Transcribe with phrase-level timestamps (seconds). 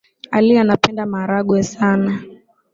[0.37, 2.13] Ali anapenda maharagwe sana.